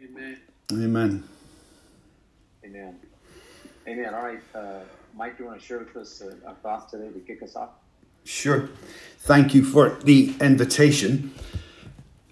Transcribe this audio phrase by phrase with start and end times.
[0.00, 0.38] Amen.
[0.72, 1.24] Amen.
[2.64, 2.96] Amen.
[3.88, 4.14] Amen.
[4.14, 4.80] All right, uh,
[5.14, 7.56] Mike, do you want to share with us uh, our thoughts today to kick us
[7.56, 7.70] off?
[8.24, 8.68] Sure.
[9.18, 11.34] Thank you for the invitation.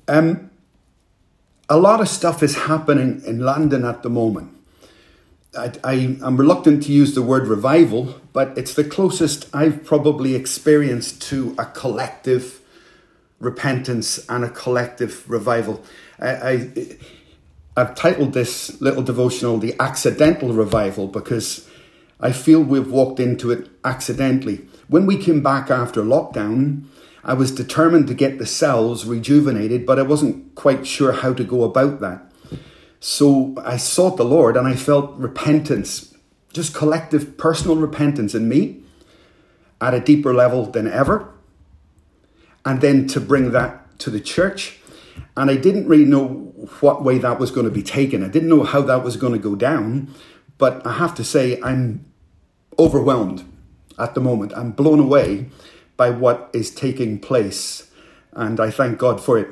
[0.07, 0.51] Um,
[1.69, 4.53] a lot of stuff is happening in London at the moment.
[5.59, 10.37] I, I, am reluctant to use the word revival, but it's the closest I've probably
[10.37, 12.61] experienced to a collective
[13.41, 15.83] repentance and a collective revival.
[16.21, 16.71] I, I,
[17.79, 21.69] I've titled this little devotional The Accidental Revival because
[22.19, 24.67] I feel we've walked into it accidentally.
[24.89, 26.85] When we came back after lockdown,
[27.23, 31.45] I was determined to get the cells rejuvenated, but I wasn't quite sure how to
[31.45, 32.33] go about that.
[32.99, 36.15] So I sought the Lord and I felt repentance,
[36.55, 38.81] just collective personal repentance in me
[39.83, 41.29] at a deeper level than ever.
[42.65, 44.79] And then to bring that to the church.
[45.37, 48.25] And I didn't really know what way that was going to be taken.
[48.25, 50.15] I didn't know how that was going to go down.
[50.59, 52.07] But I have to say, I'm
[52.79, 53.45] overwhelmed
[53.99, 54.53] at the moment.
[54.57, 55.51] I'm blown away
[55.97, 57.91] by what is taking place.
[58.33, 59.49] And I thank God for it.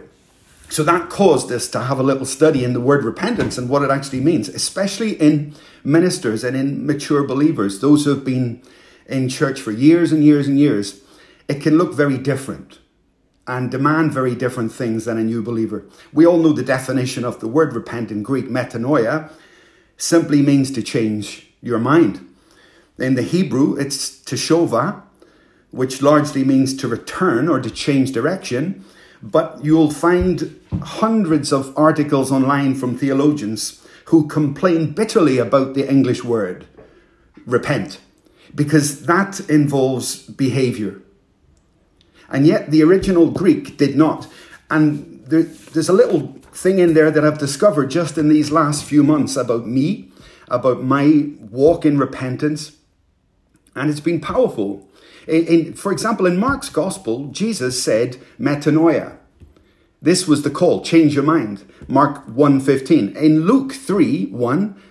[0.70, 3.82] So that caused us to have a little study in the word repentance and what
[3.82, 8.62] it actually means, especially in ministers and in mature believers, those who have been
[9.06, 11.02] in church for years and years and years.
[11.48, 12.78] It can look very different
[13.46, 15.84] and demand very different things than a new believer.
[16.12, 19.30] We all know the definition of the word repent in Greek, metanoia,
[19.96, 22.26] simply means to change your mind.
[22.98, 25.02] In the Hebrew, it's teshuvah,
[25.70, 28.84] which largely means to return or to change direction.
[29.22, 36.22] But you'll find hundreds of articles online from theologians who complain bitterly about the English
[36.22, 36.66] word
[37.46, 38.00] repent,
[38.54, 41.00] because that involves behavior.
[42.30, 44.26] And yet the original Greek did not.
[44.70, 48.84] And there, there's a little thing in there that I've discovered just in these last
[48.84, 50.10] few months about me,
[50.48, 52.72] about my walk in repentance.
[53.74, 54.88] And it's been powerful.
[55.26, 59.18] In, in, for example, in Mark's gospel, Jesus said metanoia.
[60.00, 61.64] This was the call, change your mind.
[61.88, 63.16] Mark 1.15.
[63.16, 64.82] In Luke 3, 1,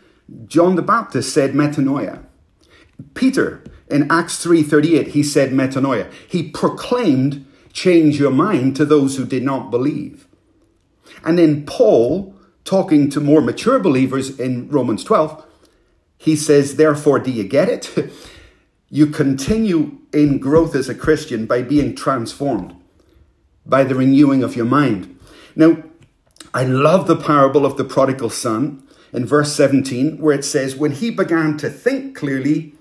[0.47, 2.23] John the Baptist said metanoia.
[3.13, 6.11] Peter, in Acts 3.38, he said metanoia.
[6.27, 10.27] He proclaimed change your mind to those who did not believe.
[11.23, 15.45] And then Paul, talking to more mature believers in Romans 12,
[16.17, 18.13] he says, therefore, do you get it?
[18.93, 22.75] You continue in growth as a Christian by being transformed,
[23.65, 25.17] by the renewing of your mind.
[25.55, 25.81] Now,
[26.53, 30.91] I love the parable of the prodigal son in verse 17, where it says, When
[30.91, 32.75] he began to think clearly,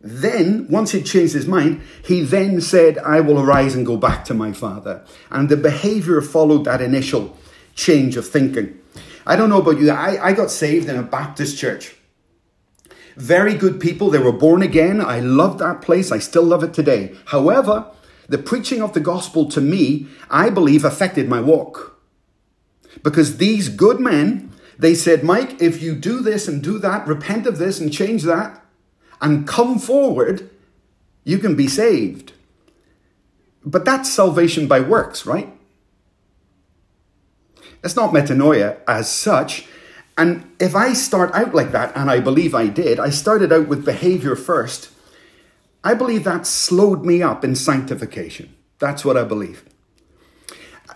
[0.00, 4.24] then, once he'd changed his mind, he then said, I will arise and go back
[4.26, 5.04] to my father.
[5.30, 7.36] And the behavior followed that initial
[7.74, 8.78] change of thinking.
[9.26, 11.96] I don't know about you, I, I got saved in a Baptist church.
[13.16, 14.08] Very good people.
[14.08, 15.02] They were born again.
[15.02, 16.10] I loved that place.
[16.10, 17.14] I still love it today.
[17.26, 17.90] However,
[18.28, 22.00] the preaching of the gospel to me, I believe, affected my walk.
[23.02, 27.46] Because these good men, they said, Mike, if you do this and do that, repent
[27.46, 28.64] of this and change that,
[29.20, 30.50] and come forward,
[31.24, 32.32] you can be saved.
[33.64, 35.52] But that's salvation by works, right?
[37.82, 39.66] It's not metanoia as such.
[40.16, 43.68] And if I start out like that, and I believe I did, I started out
[43.68, 44.90] with behavior first,
[45.82, 48.54] I believe that slowed me up in sanctification.
[48.78, 49.64] That's what I believe.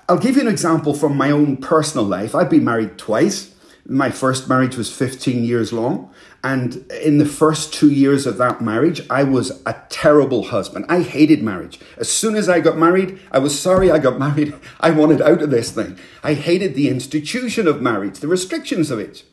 [0.08, 2.34] I'll give you an example from my own personal life.
[2.34, 3.53] I've been married twice.
[3.86, 6.10] My first marriage was 15 years long.
[6.42, 10.84] And in the first two years of that marriage, I was a terrible husband.
[10.88, 11.78] I hated marriage.
[11.96, 14.54] As soon as I got married, I was sorry I got married.
[14.80, 15.98] I wanted out of this thing.
[16.22, 19.24] I hated the institution of marriage, the restrictions of it.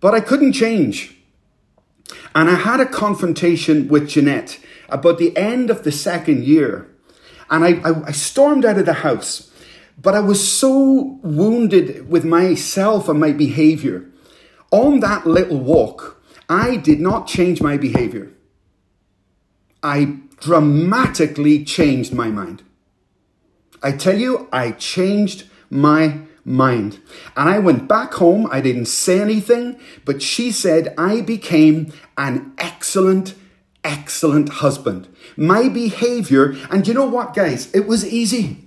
[0.00, 1.16] But I couldn't change.
[2.34, 6.88] And I had a confrontation with Jeanette about the end of the second year.
[7.50, 9.45] And I, I, I stormed out of the house.
[9.98, 14.10] But I was so wounded with myself and my behavior
[14.70, 18.32] on that little walk, I did not change my behavior.
[19.82, 22.62] I dramatically changed my mind.
[23.82, 27.00] I tell you, I changed my mind.
[27.36, 28.48] And I went back home.
[28.50, 33.34] I didn't say anything, but she said I became an excellent,
[33.84, 35.08] excellent husband.
[35.36, 37.72] My behavior, and you know what, guys?
[37.74, 38.65] It was easy.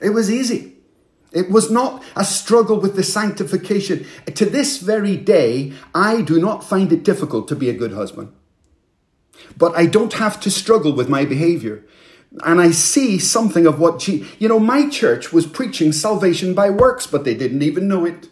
[0.00, 0.74] It was easy.
[1.32, 4.06] It was not a struggle with the sanctification.
[4.26, 8.32] To this very day, I do not find it difficult to be a good husband.
[9.56, 11.84] But I don't have to struggle with my behavior.
[12.44, 16.70] and I see something of what, Je- you know, my church was preaching salvation by
[16.70, 18.28] works, but they didn't even know it.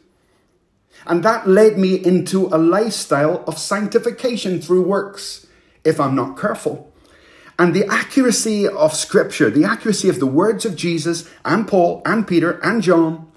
[1.07, 5.47] And that led me into a lifestyle of sanctification through works,
[5.85, 6.93] if I'm not careful.
[7.59, 12.27] And the accuracy of Scripture, the accuracy of the words of Jesus and Paul and
[12.27, 13.31] Peter and John,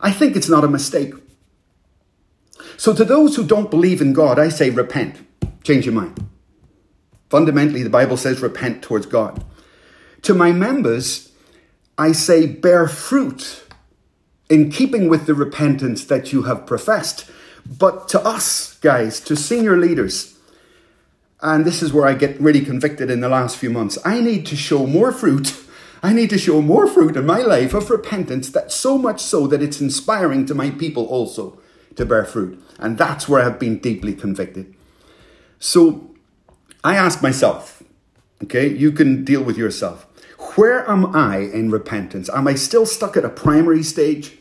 [0.00, 1.12] I think it's not a mistake.
[2.76, 5.16] So, to those who don't believe in God, I say repent,
[5.64, 6.26] change your mind.
[7.28, 9.44] Fundamentally, the Bible says repent towards God.
[10.22, 11.32] To my members,
[11.98, 13.64] I say bear fruit
[14.48, 17.30] in keeping with the repentance that you have professed.
[17.66, 20.37] But to us, guys, to senior leaders,
[21.40, 24.46] and this is where I get really convicted in the last few months, I need
[24.46, 25.54] to show more fruit.
[26.02, 29.46] I need to show more fruit in my life of repentance, that so much so
[29.48, 31.60] that it's inspiring to my people also
[31.96, 32.62] to bear fruit.
[32.78, 34.74] And that's where I've been deeply convicted.
[35.58, 36.14] So
[36.84, 37.82] I ask myself,
[38.44, 40.06] okay, you can deal with yourself.
[40.54, 42.30] Where am I in repentance?
[42.30, 44.38] Am I still stuck at a primary stage?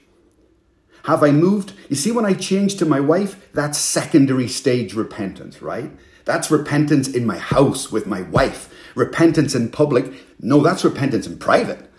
[1.06, 1.74] Have I moved?
[1.90, 5.92] You see, when I changed to my wife, that's secondary stage repentance, right?
[6.28, 8.70] That's repentance in my house with my wife.
[8.96, 10.12] Repentance in public.
[10.42, 11.90] No, that's repentance in private.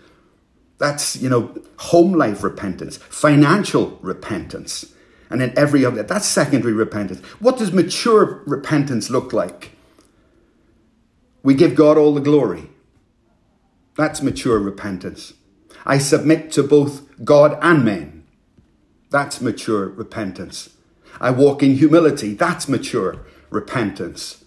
[0.77, 4.93] That's, you know, home life repentance, financial repentance.
[5.31, 7.25] And then every other, that's secondary repentance.
[7.39, 9.71] What does mature repentance look like?
[11.41, 12.69] We give God all the glory.
[13.97, 15.33] That's mature repentance.
[15.87, 18.25] I submit to both God and men.
[19.09, 20.69] That's mature repentance.
[21.19, 22.35] I walk in humility.
[22.35, 24.43] That's mature repentance.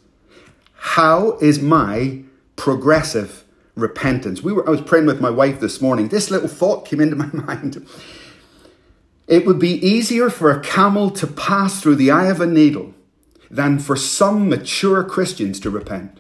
[0.74, 2.22] How is my
[2.56, 3.44] progressive
[3.74, 4.42] repentance?
[4.42, 6.08] We were, I was praying with my wife this morning.
[6.08, 7.86] This little thought came into my mind.
[9.28, 12.94] It would be easier for a camel to pass through the eye of a needle
[13.50, 16.18] than for some mature Christians to repent.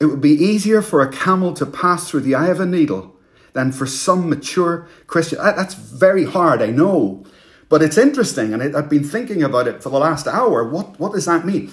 [0.00, 3.14] It would be easier for a camel to pass through the eye of a needle
[3.52, 5.38] than for some mature Christian.
[5.38, 7.24] That's very hard, I know.
[7.68, 10.68] But it's interesting, and I've been thinking about it for the last hour.
[10.68, 11.72] What, what does that mean?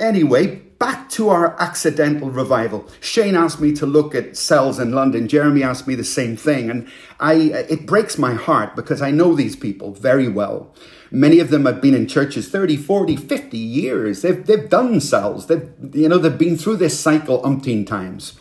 [0.00, 2.88] Anyway, back to our accidental revival.
[3.00, 5.28] Shane asked me to look at cells in London.
[5.28, 6.68] Jeremy asked me the same thing.
[6.68, 6.88] And
[7.20, 10.74] I, uh, it breaks my heart because I know these people very well.
[11.10, 14.22] Many of them have been in churches 30, 40, 50 years.
[14.22, 15.46] They've, they've done cells.
[15.46, 18.32] They've, you know, they've been through this cycle umpteen times.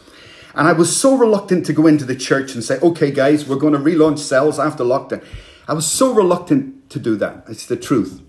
[0.55, 3.55] And I was so reluctant to go into the church and say, okay, guys, we're
[3.57, 5.23] going to relaunch cells after lockdown.
[5.67, 7.43] I was so reluctant to do that.
[7.47, 8.21] It's the truth.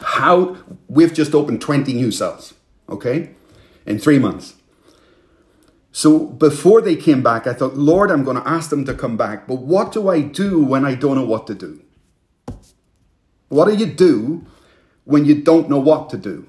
[0.00, 0.56] How
[0.88, 2.54] we've just opened 20 new cells,
[2.88, 3.30] okay,
[3.86, 4.54] in three months.
[5.92, 9.16] So before they came back, I thought, Lord, I'm going to ask them to come
[9.16, 9.46] back.
[9.46, 11.80] But what do I do when I don't know what to do?
[13.48, 14.44] What do you do
[15.04, 16.48] when you don't know what to do?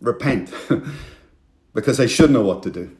[0.00, 0.54] Repent,
[1.74, 2.96] because I should know what to do.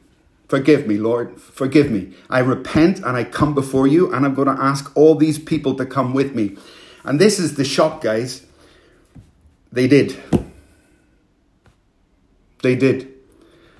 [0.49, 1.39] Forgive me, Lord.
[1.39, 2.11] Forgive me.
[2.29, 5.75] I repent and I come before you, and I'm going to ask all these people
[5.75, 6.57] to come with me.
[7.03, 8.45] And this is the shock, guys.
[9.71, 10.21] They did.
[12.61, 13.11] They did.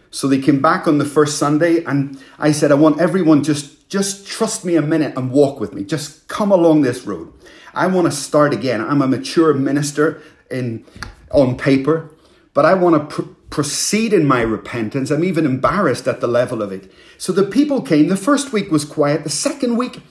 [0.10, 3.90] So they came back on the first Sunday, and I said, I want everyone just
[3.90, 5.84] just trust me a minute and walk with me.
[5.84, 7.34] Just come along this road.
[7.74, 8.80] I want to start again.
[8.80, 10.86] I'm a mature minister in
[11.30, 12.10] on paper,
[12.54, 15.12] but I want to pr- proceed in my repentance.
[15.12, 16.90] I'm even embarrassed at the level of it.
[17.18, 18.08] So the people came.
[18.08, 19.26] The first week was quiet.
[19.26, 20.02] The second week,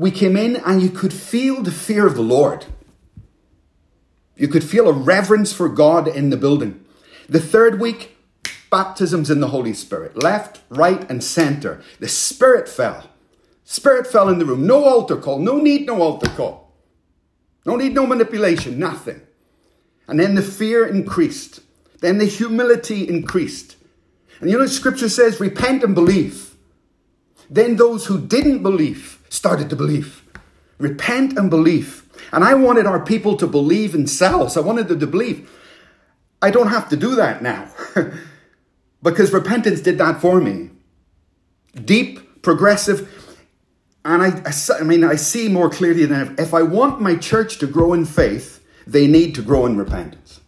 [0.00, 2.64] we came in and you could feel the fear of the Lord.
[4.34, 6.82] You could feel a reverence for God in the building.
[7.28, 8.16] The third week,
[8.70, 11.82] baptisms in the Holy Spirit, left, right, and center.
[11.98, 13.10] The Spirit fell.
[13.64, 14.66] Spirit fell in the room.
[14.66, 15.38] No altar call.
[15.38, 16.72] No need, no altar call.
[17.66, 18.78] No need, no manipulation.
[18.78, 19.20] Nothing.
[20.08, 21.60] And then the fear increased.
[22.00, 23.76] Then the humility increased.
[24.40, 26.56] And you know, scripture says, repent and believe.
[27.50, 30.22] Then those who didn't believe started to believe.
[30.76, 32.06] Repent and believe.
[32.32, 34.56] And I wanted our people to believe in cells.
[34.56, 35.50] I wanted them to believe.
[36.42, 37.68] I don't have to do that now
[39.02, 40.70] because repentance did that for me.
[41.84, 43.08] Deep, progressive,
[44.04, 46.34] and I, I, I mean, I see more clearly than ever.
[46.38, 50.40] If I want my church to grow in faith, they need to grow in repentance.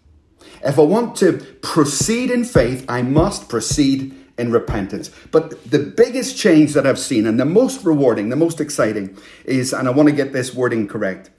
[0.65, 5.11] If I want to proceed in faith, I must proceed in repentance.
[5.31, 9.73] But the biggest change that I've seen and the most rewarding, the most exciting is,
[9.73, 11.31] and I want to get this wording correct,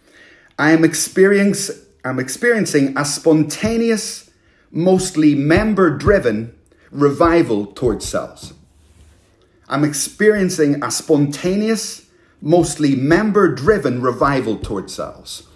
[0.59, 1.71] I am experience,
[2.05, 4.29] I'm experiencing a spontaneous,
[4.71, 6.55] mostly member driven
[6.91, 8.53] revival towards cells.
[9.67, 12.07] I'm experiencing a spontaneous,
[12.41, 15.47] mostly member driven revival towards cells.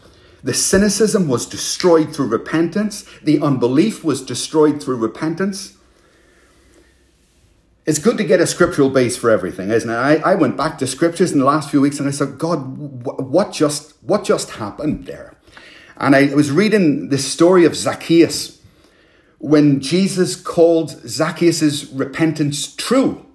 [0.43, 3.03] The cynicism was destroyed through repentance.
[3.21, 5.76] The unbelief was destroyed through repentance.
[7.87, 9.95] It's good to get a scriptural base for everything, isn't it?
[9.95, 12.77] I, I went back to scriptures in the last few weeks and I said, God,
[12.77, 15.37] what just what just happened there?
[15.95, 18.61] And I was reading the story of Zacchaeus
[19.39, 23.25] when Jesus called Zacchaeus' repentance true.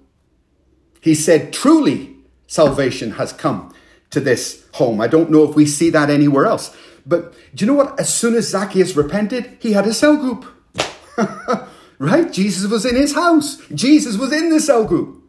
[1.01, 3.73] He said, Truly, salvation has come
[4.11, 5.01] to this home.
[5.01, 6.75] I don't know if we see that anywhere else.
[7.07, 7.99] But do you know what?
[7.99, 10.45] As soon as Zacchaeus repented, he had a cell group.
[12.03, 12.33] right?
[12.33, 15.23] Jesus was in his house, Jesus was in the cell group.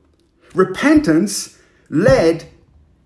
[0.55, 1.57] Repentance
[1.89, 2.49] led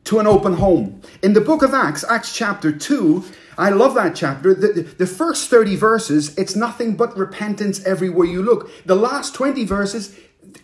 [0.05, 1.03] to an open home.
[1.23, 3.23] In the book of Acts, Acts chapter 2,
[3.59, 4.55] I love that chapter.
[4.55, 8.71] The, the, first 30 verses, it's nothing but repentance everywhere you look.
[8.87, 10.19] The last 20 verses,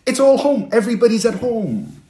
[0.07, 0.69] it's all home.
[0.71, 2.01] Everybody's at home.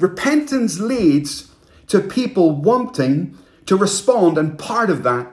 [0.00, 1.52] Repentance leads
[1.86, 5.30] to people wanting to respond, and part of that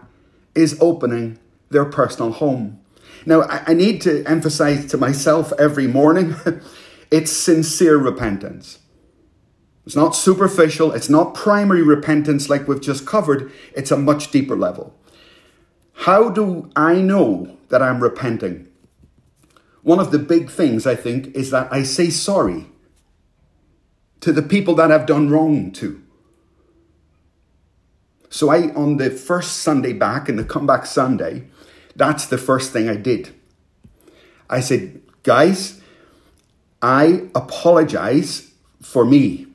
[0.54, 1.40] is opening
[1.72, 2.80] their personal home.
[3.26, 6.36] Now, I, I need to emphasize to myself every morning
[7.12, 8.80] it's sincere repentance.
[9.86, 14.56] It's not superficial, it's not primary repentance like we've just covered, it's a much deeper
[14.56, 14.96] level.
[15.94, 18.68] How do I know that I'm repenting?
[19.82, 22.68] One of the big things I think is that I say sorry
[24.20, 26.04] to the people that I've done wrong to.
[28.30, 31.48] So I, on the first Sunday back, in the comeback Sunday,
[32.00, 33.30] that's the first thing I did.
[34.50, 35.82] I said, guys,
[36.82, 38.52] I apologize
[38.82, 39.46] for me.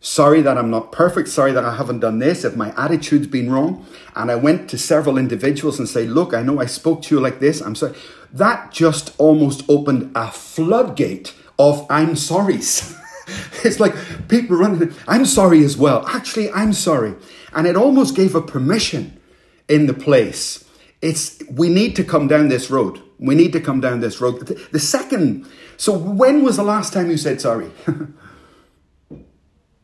[0.00, 1.28] Sorry that I'm not perfect.
[1.28, 2.44] Sorry that I haven't done this.
[2.44, 3.86] If my attitude's been wrong.
[4.16, 7.20] And I went to several individuals and say, look, I know I spoke to you
[7.20, 7.60] like this.
[7.60, 7.94] I'm sorry.
[8.32, 12.96] That just almost opened a floodgate of I'm sorry's.
[13.64, 13.94] it's like
[14.28, 16.06] people running, I'm sorry as well.
[16.06, 17.14] Actually, I'm sorry.
[17.54, 19.20] And it almost gave a permission
[19.68, 20.63] in the place.
[21.04, 22.98] It's, we need to come down this road.
[23.18, 24.46] We need to come down this road.
[24.72, 25.46] The second,
[25.76, 27.70] so when was the last time you said sorry?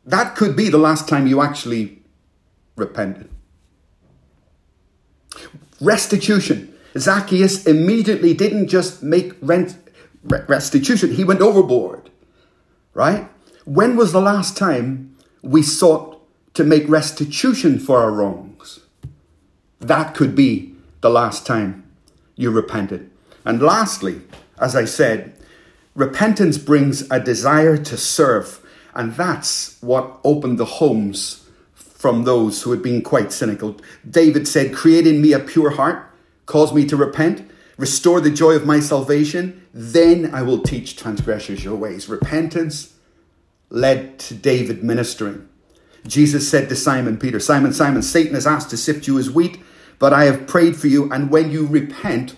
[0.06, 2.02] that could be the last time you actually
[2.74, 3.28] repented.
[5.78, 6.74] Restitution.
[6.96, 9.76] Zacchaeus immediately didn't just make rent
[10.24, 12.08] restitution, he went overboard.
[12.94, 13.28] Right?
[13.66, 16.18] When was the last time we sought
[16.54, 18.80] to make restitution for our wrongs?
[19.80, 20.69] That could be
[21.00, 21.84] the last time
[22.36, 23.10] you repented.
[23.44, 24.20] And lastly,
[24.58, 25.34] as I said,
[25.94, 28.60] repentance brings a desire to serve,
[28.94, 33.76] and that's what opened the homes from those who had been quite cynical.
[34.08, 36.10] David said, Create in me a pure heart,
[36.46, 41.64] cause me to repent, restore the joy of my salvation, then I will teach transgressors
[41.64, 42.08] your ways.
[42.08, 42.94] Repentance
[43.68, 45.48] led to David ministering.
[46.06, 49.58] Jesus said to Simon Peter, Simon, Simon, Satan has asked to sift you as wheat,
[50.00, 52.34] but I have prayed for you, and when you repent,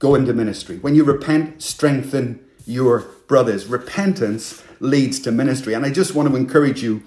[0.00, 0.78] go into ministry.
[0.78, 3.66] When you repent, strengthen your brothers.
[3.66, 5.74] Repentance leads to ministry.
[5.74, 7.02] And I just want to encourage you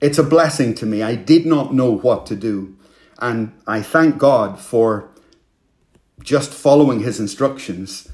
[0.00, 1.02] it's a blessing to me.
[1.02, 2.76] I did not know what to do.
[3.20, 5.08] And I thank God for
[6.22, 8.08] just following his instructions,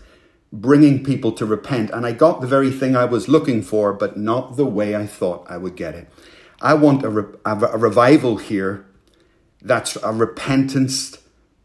[0.53, 1.91] bringing people to repent.
[1.91, 5.07] And I got the very thing I was looking for, but not the way I
[5.07, 6.09] thought I would get it.
[6.62, 8.87] I want a, re- a revival here
[9.62, 11.17] that's a repentance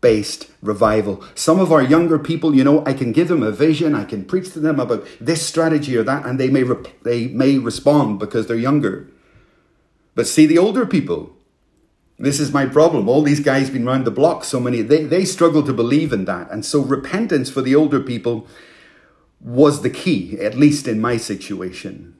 [0.01, 1.23] based revival.
[1.33, 4.23] Some of our younger people, you know, I can give them a vision, I can
[4.23, 8.19] preach to them about this strategy or that, and they may, rep- they may respond
[8.19, 9.09] because they're younger.
[10.13, 11.35] But see, the older people,
[12.19, 13.09] this is my problem.
[13.09, 16.25] All these guys been around the block so many, they, they struggle to believe in
[16.25, 16.51] that.
[16.51, 18.47] And so repentance for the older people
[19.41, 22.15] was the key, at least in my situation.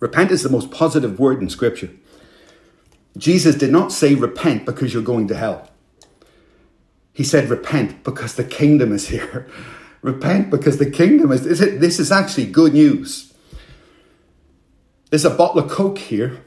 [0.00, 1.90] Repent is the most positive word in Scripture.
[3.18, 5.68] Jesus did not say repent because you're going to hell.
[7.12, 9.48] He said, Repent because the kingdom is here.
[10.02, 11.42] Repent because the kingdom is.
[11.58, 13.34] This is actually good news.
[15.10, 16.44] There's a bottle of Coke here,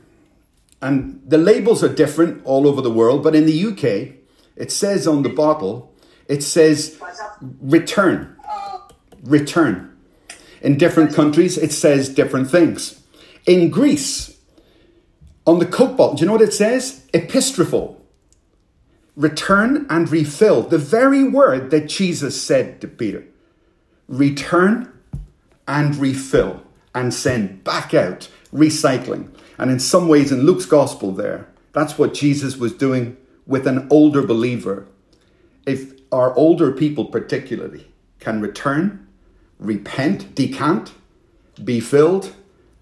[0.82, 4.16] and the labels are different all over the world, but in the UK,
[4.56, 5.94] it says on the bottle,
[6.28, 6.98] it says
[7.60, 8.38] return.
[9.24, 9.98] Return.
[10.62, 13.02] In different countries, it says different things.
[13.46, 14.31] In Greece,
[15.46, 17.06] on the Coke bottle, do you know what it says?
[17.14, 18.02] Epistrophal
[19.16, 20.64] return and refill.
[20.64, 23.26] The very word that Jesus said to Peter
[24.08, 24.92] return
[25.68, 29.34] and refill and send back out, recycling.
[29.58, 33.88] And in some ways, in Luke's gospel, there, that's what Jesus was doing with an
[33.90, 34.88] older believer.
[35.66, 37.88] If our older people, particularly,
[38.20, 39.08] can return,
[39.60, 40.94] repent, decant,
[41.64, 42.36] be filled,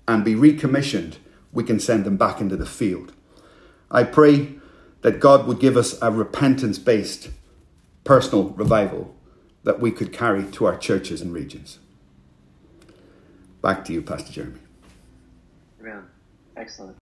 [0.08, 1.18] and be recommissioned,
[1.52, 3.14] we can send them back into the field.
[3.92, 4.56] I pray
[5.02, 7.30] that God would give us a repentance based
[8.04, 9.16] personal revival
[9.64, 11.80] that we could carry to our churches and regions.
[13.62, 14.60] Back to you, Pastor Jeremy.
[15.82, 16.06] Amen.
[16.56, 16.98] Excellent.